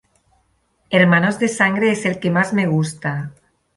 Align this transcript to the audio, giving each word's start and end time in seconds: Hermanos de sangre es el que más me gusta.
Hermanos 0.89 1.37
de 1.37 1.47
sangre 1.47 1.91
es 1.91 2.07
el 2.07 2.19
que 2.19 2.31
más 2.31 2.53
me 2.55 2.65
gusta. 2.65 3.33